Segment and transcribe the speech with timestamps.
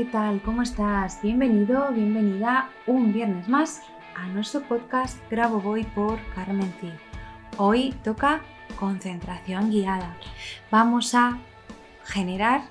[0.00, 0.40] ¿Qué tal?
[0.40, 1.20] ¿Cómo estás?
[1.22, 3.82] Bienvenido, bienvenida un viernes más
[4.16, 6.88] a nuestro podcast Grabo Voy por Carmen Cid.
[7.58, 8.40] Hoy toca
[8.78, 10.16] concentración guiada.
[10.70, 11.38] Vamos a
[12.04, 12.62] generar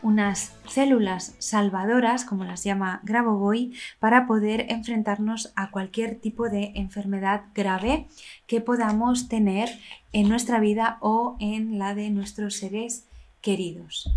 [0.00, 7.46] unas células salvadoras, como las llama Grabovoi, para poder enfrentarnos a cualquier tipo de enfermedad
[7.52, 8.06] grave
[8.46, 9.68] que podamos tener
[10.12, 13.08] en nuestra vida o en la de nuestros seres
[13.40, 14.08] queridos.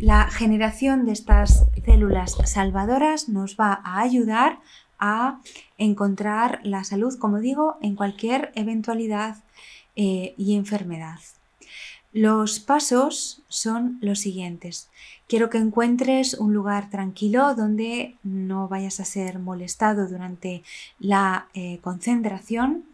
[0.00, 4.58] La generación de estas células salvadoras nos va a ayudar
[4.98, 5.42] a
[5.76, 9.36] encontrar la salud, como digo, en cualquier eventualidad
[9.96, 11.18] eh, y enfermedad.
[12.14, 14.88] Los pasos son los siguientes.
[15.28, 20.62] Quiero que encuentres un lugar tranquilo donde no vayas a ser molestado durante
[20.98, 22.84] la eh, concentración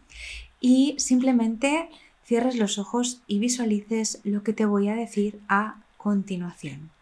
[0.59, 1.87] y simplemente
[2.25, 6.96] cierres los ojos y visualices lo que te voy a decir a continuación.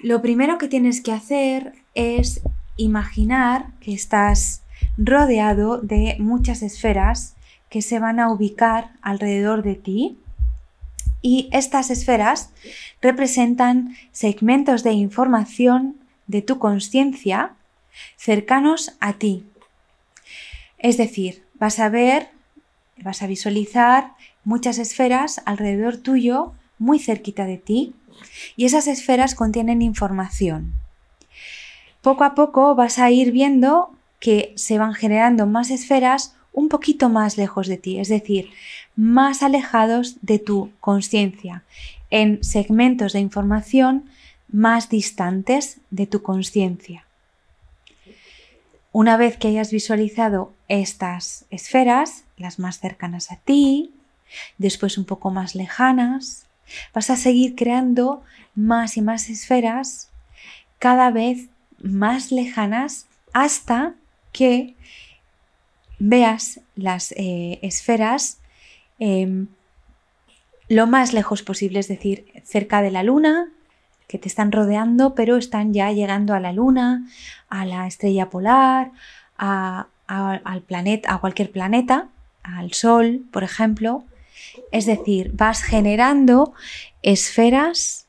[0.00, 2.42] Lo primero que tienes que hacer es
[2.76, 4.62] imaginar que estás
[4.98, 7.34] rodeado de muchas esferas
[7.70, 10.18] que se van a ubicar alrededor de ti
[11.22, 12.50] y estas esferas
[13.00, 15.96] representan segmentos de información
[16.26, 17.54] de tu conciencia
[18.16, 19.44] cercanos a ti.
[20.78, 22.28] Es decir, vas a ver,
[23.02, 24.12] vas a visualizar
[24.44, 27.94] muchas esferas alrededor tuyo, muy cerquita de ti,
[28.56, 30.72] y esas esferas contienen información.
[32.02, 33.90] Poco a poco vas a ir viendo
[34.20, 38.50] que se van generando más esferas un poquito más lejos de ti, es decir,
[38.96, 41.64] más alejados de tu conciencia,
[42.10, 44.08] en segmentos de información
[44.48, 47.04] más distantes de tu conciencia.
[48.92, 53.92] Una vez que hayas visualizado estas esferas, las más cercanas a ti,
[54.56, 56.45] después un poco más lejanas,
[56.94, 58.22] Vas a seguir creando
[58.54, 60.10] más y más esferas
[60.78, 63.94] cada vez más lejanas hasta
[64.32, 64.74] que
[65.98, 68.38] veas las eh, esferas
[68.98, 69.48] em,
[70.68, 73.48] lo más lejos posible, es decir, cerca de la luna,
[74.08, 77.08] que te están rodeando, pero están ya llegando a la luna,
[77.48, 78.92] a la estrella polar,
[79.36, 82.08] al planeta, a cualquier planeta,
[82.42, 84.04] al Sol, por ejemplo,
[84.72, 86.52] es decir, vas generando
[87.02, 88.06] esferas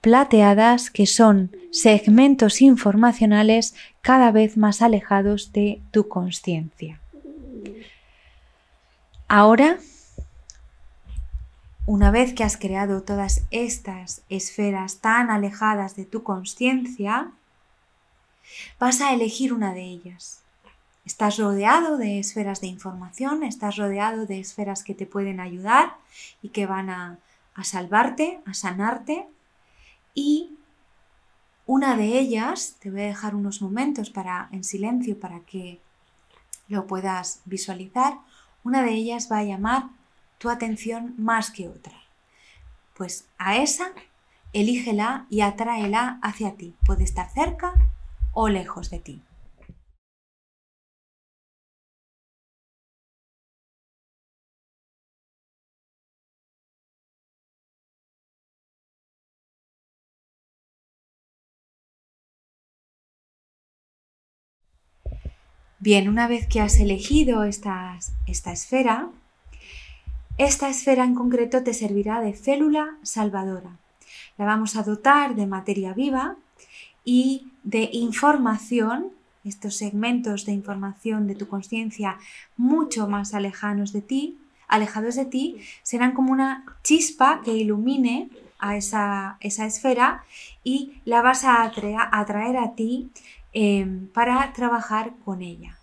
[0.00, 7.00] plateadas que son segmentos informacionales cada vez más alejados de tu conciencia.
[9.28, 9.78] Ahora,
[11.86, 17.32] una vez que has creado todas estas esferas tan alejadas de tu conciencia,
[18.78, 20.41] vas a elegir una de ellas.
[21.04, 25.96] Estás rodeado de esferas de información, estás rodeado de esferas que te pueden ayudar
[26.42, 27.18] y que van a,
[27.64, 29.26] salvarte, a sanarte.
[30.14, 30.56] Y
[31.66, 35.80] una de ellas, te voy a dejar unos momentos para, en silencio para que
[36.68, 38.18] lo puedas visualizar,
[38.62, 39.88] una de ellas va a llamar
[40.38, 41.96] tu atención más que otra.
[42.94, 43.90] Pues a esa,
[44.52, 46.76] elígela y atráela hacia ti.
[46.86, 47.74] Puede estar cerca
[48.32, 49.22] o lejos de ti.
[65.82, 67.98] Bien, una vez que has elegido esta
[68.28, 69.08] esfera,
[70.38, 73.78] esta esfera en concreto te servirá de célula salvadora.
[74.38, 76.36] La vamos a dotar de materia viva
[77.04, 79.08] y de información,
[79.42, 82.16] estos segmentos de información de tu conciencia
[82.56, 84.38] mucho más alejanos de ti,
[84.68, 88.30] alejados de ti, serán como una chispa que ilumine
[88.60, 90.22] a esa, esfera
[90.62, 93.10] y la vas a atraer a, ti
[93.52, 95.78] em, para trabajar con ella.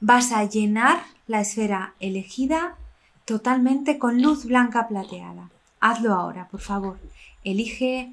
[0.00, 2.76] Vas a llenar la esfera elegida
[3.24, 5.50] totalmente con luz blanca plateada.
[5.80, 6.98] Hazlo ahora, por favor.
[7.44, 8.12] Elige,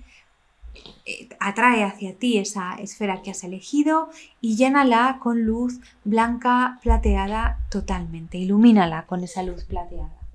[1.06, 4.10] eh, atrae hacia ti esa esfera que has elegido
[4.42, 8.38] y llénala con luz blanca plateada totalmente.
[8.38, 10.27] Ilumínala con esa luz plateada.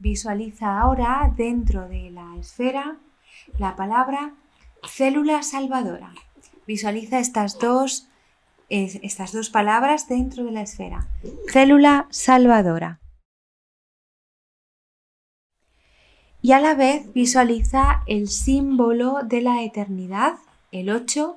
[0.00, 2.96] Visualiza ahora dentro de la esfera
[3.58, 4.32] la palabra
[4.88, 6.14] célula salvadora.
[6.66, 8.08] Visualiza estas dos,
[8.70, 11.06] estas dos palabras dentro de la esfera.
[11.52, 12.98] Célula salvadora.
[16.40, 20.36] Y a la vez visualiza el símbolo de la eternidad,
[20.72, 21.36] el 8,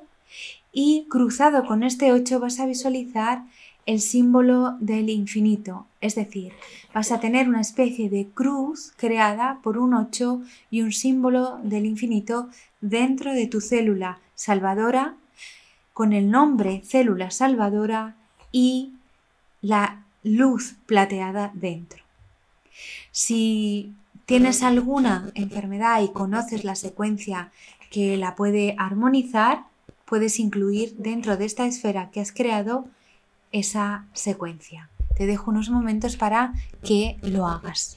[0.72, 3.44] y cruzado con este 8 vas a visualizar
[3.86, 6.54] el símbolo del infinito, es decir,
[6.94, 10.42] vas a tener una especie de cruz creada por un 8
[10.72, 12.50] y un símbolo del infinito
[12.82, 15.16] dentro de tu célula salvadora
[15.94, 18.16] con el nombre célula salvadora
[18.52, 18.94] y
[19.62, 22.04] la luz plateada dentro.
[23.12, 23.94] Si
[24.26, 27.52] tienes alguna enfermedad y conoces la secuencia
[27.92, 29.66] que la puede armonizar,
[30.06, 32.88] puedes incluir dentro de esta esfera que has creado
[33.54, 34.90] esa secuencia.
[35.16, 36.54] Te dejo unos momentos para
[36.84, 37.96] que lo hagas.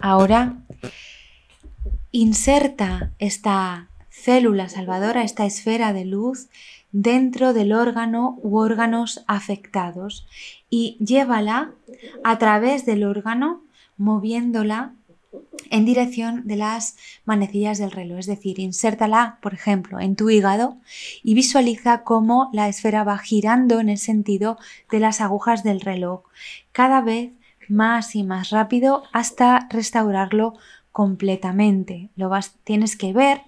[0.00, 0.56] Ahora
[2.12, 3.89] inserta esta
[4.22, 6.48] célula salvadora, esta esfera de luz
[6.92, 10.26] dentro del órgano u órganos afectados
[10.68, 11.72] y llévala
[12.24, 13.62] a través del órgano
[13.96, 14.94] moviéndola
[15.70, 20.78] en dirección de las manecillas del reloj, es decir, insértala, por ejemplo, en tu hígado
[21.22, 24.58] y visualiza cómo la esfera va girando en el sentido
[24.90, 26.22] de las agujas del reloj,
[26.72, 27.30] cada vez
[27.68, 30.54] más y más rápido hasta restaurarlo
[30.90, 32.08] completamente.
[32.16, 33.42] Lo vas, tienes que ver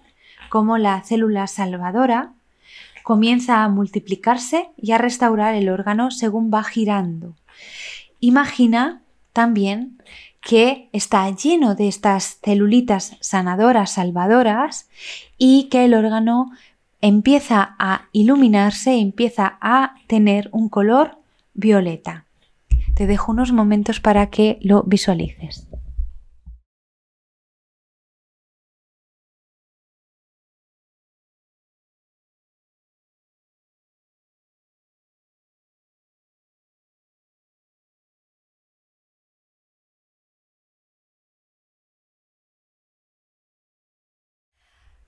[0.53, 2.35] cómo la célula salvadora
[3.05, 7.35] comienza a multiplicarse y a restaurar el órgano según va girando.
[8.21, 9.01] Imagina
[9.33, 9.97] también
[10.43, 14.91] que está lleno de estas celulitas sanadoras, salvadoras,
[15.39, 16.51] y que el órgano
[17.01, 21.17] empieza a iluminarse, empieza a tener un color
[21.55, 22.27] violeta.
[22.95, 25.67] Te dejo unos momentos para que lo visualices.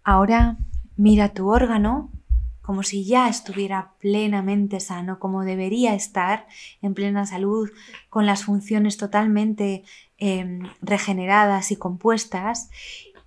[0.04, 0.58] Ahora
[0.96, 2.10] mira tu órgano
[2.64, 6.46] como si ya estuviera plenamente sano, como debería estar
[6.80, 7.68] en plena salud,
[8.08, 9.84] con las funciones totalmente
[10.16, 12.70] em, regeneradas y compuestas,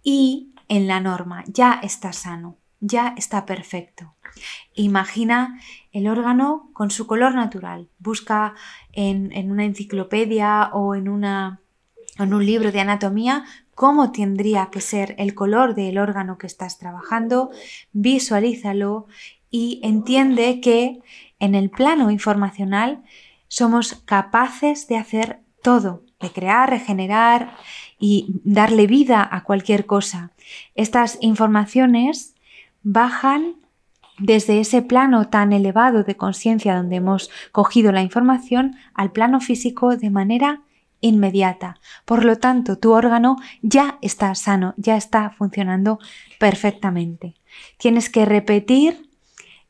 [0.01, 4.15] y en la norma ya está sano, ya está perfecto.
[4.74, 5.60] Imagina
[5.91, 7.89] el órgano con su color natural.
[8.00, 8.55] Busca
[8.91, 13.46] en, una enciclopedia o en un libro de anatomía
[13.77, 17.51] cómo tendría que ser el color del órgano que estás trabajando,
[17.93, 19.05] visualízalo
[19.51, 21.00] y entiende que
[21.38, 23.03] en el plano informacional
[23.48, 27.55] somos capaces de hacer todo, de crear, regenerar
[28.00, 30.31] y darle vida a cualquier cosa.
[30.74, 32.34] Estas informaciones
[32.81, 33.57] bajan
[34.17, 39.96] desde ese plano tan elevado de conciencia donde hemos cogido la información al plano físico
[39.96, 40.63] de manera
[41.01, 41.80] inmediata.
[42.06, 46.00] Por lo tanto, tu órgano ya está sano, ya está funcionando
[46.39, 47.36] perfectamente.
[47.77, 49.10] Tienes que repetir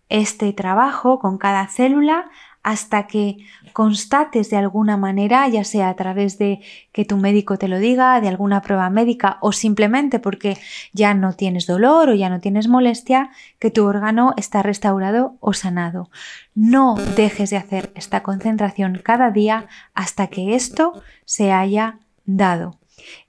[0.10, 2.30] este trabajo con cada célula
[2.68, 3.38] hasta que
[3.72, 6.60] constates de alguna manera, ya sea a través de
[6.92, 10.58] que tu médico te lo diga, de alguna prueba médica o simplemente porque
[10.92, 15.54] ya no tienes dolor o ya no tienes molestia, que tu órgano está restaurado o
[15.54, 16.10] sanado.
[16.56, 22.80] No dejes de hacer esta concentración cada día hasta que esto se haya dado.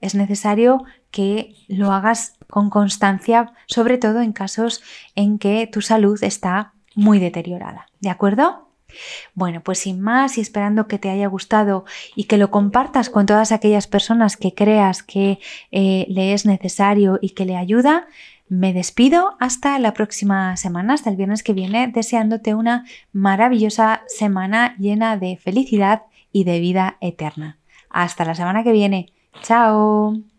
[0.01, 4.83] Es necesario que lo hagas con constancia, sobre todo en casos
[5.15, 7.85] en que tu salud está muy deteriorada.
[8.01, 8.68] ¿De acuerdo?
[9.33, 13.25] Bueno, pues sin más y esperando que te haya gustado y que lo compartas con
[13.25, 15.39] todas aquellas personas que creas que
[15.71, 18.07] eh, le es necesario y que le ayuda,
[18.49, 24.75] me despido hasta la próxima semana, hasta el viernes que viene, deseándote una maravillosa semana
[24.79, 27.57] llena de felicidad y de vida eterna.
[27.89, 29.13] Hasta la semana que viene.
[29.43, 30.38] Chao.